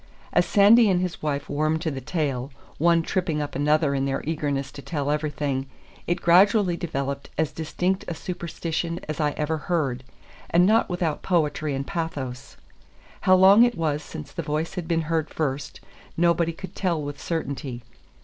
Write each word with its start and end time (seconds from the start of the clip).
As 0.33 0.47
Sandy 0.47 0.89
and 0.89 0.99
his 0.99 1.21
wife 1.21 1.47
warmed 1.47 1.83
to 1.83 1.91
the 1.91 2.01
tale, 2.01 2.49
one 2.79 3.03
tripping 3.03 3.39
up 3.39 3.53
another 3.53 3.93
in 3.93 4.05
their 4.05 4.23
eagerness 4.25 4.71
to 4.71 4.81
tell 4.81 5.11
everything, 5.11 5.67
it 6.07 6.23
gradually 6.23 6.75
developed 6.75 7.29
as 7.37 7.51
distinct 7.51 8.05
a 8.07 8.15
superstition 8.15 8.99
as 9.07 9.19
I 9.19 9.33
ever 9.37 9.57
heard, 9.69 10.03
and 10.49 10.65
not 10.65 10.89
without 10.89 11.21
poetry 11.21 11.75
and 11.75 11.85
pathos. 11.85 12.57
How 13.21 13.35
long 13.35 13.61
it 13.63 13.77
was 13.77 14.01
since 14.01 14.31
the 14.31 14.41
voice 14.41 14.73
had 14.73 14.87
been 14.87 15.01
heard 15.01 15.29
first, 15.29 15.81
nobody 16.17 16.51
could 16.51 16.73
tell 16.75 16.99
with 16.99 17.21
certainty. 17.21 17.83